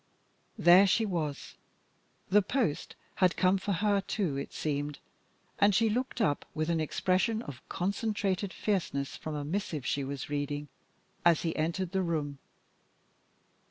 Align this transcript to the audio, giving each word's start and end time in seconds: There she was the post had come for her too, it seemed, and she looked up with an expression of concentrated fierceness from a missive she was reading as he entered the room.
There 0.57 0.87
she 0.87 1.05
was 1.05 1.53
the 2.27 2.41
post 2.41 2.95
had 3.17 3.37
come 3.37 3.59
for 3.59 3.71
her 3.71 4.01
too, 4.01 4.35
it 4.35 4.51
seemed, 4.51 4.97
and 5.59 5.75
she 5.75 5.91
looked 5.91 6.19
up 6.19 6.43
with 6.55 6.71
an 6.71 6.79
expression 6.79 7.43
of 7.43 7.61
concentrated 7.69 8.51
fierceness 8.51 9.15
from 9.15 9.35
a 9.35 9.45
missive 9.45 9.85
she 9.85 10.03
was 10.03 10.27
reading 10.27 10.69
as 11.23 11.43
he 11.43 11.55
entered 11.55 11.91
the 11.91 12.01
room. 12.01 12.39